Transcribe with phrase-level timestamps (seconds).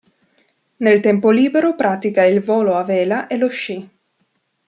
[0.77, 3.87] Nel tempo libero pratica il volo a vela e lo sci.